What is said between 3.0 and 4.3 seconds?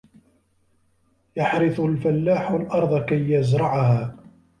كَيْ يَزْرَعَهَا.